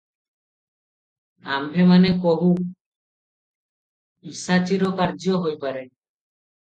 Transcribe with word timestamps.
ଆମ୍ଭେମାନେ 1.57 2.13
କହୁ, 2.25 2.49
ପିଶାଚୀର 4.25 4.93
କାର୍ଯ୍ୟ 5.03 5.41
ହୋଇପାରେ। 5.45 5.85